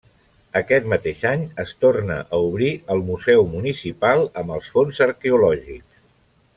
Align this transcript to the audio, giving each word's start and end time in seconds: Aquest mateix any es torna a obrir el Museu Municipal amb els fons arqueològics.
Aquest 0.59 0.85
mateix 0.93 1.19
any 1.31 1.43
es 1.63 1.73
torna 1.85 2.17
a 2.37 2.39
obrir 2.47 2.71
el 2.95 3.05
Museu 3.11 3.45
Municipal 3.53 4.25
amb 4.43 4.57
els 4.59 4.73
fons 4.79 5.07
arqueològics. 5.11 6.07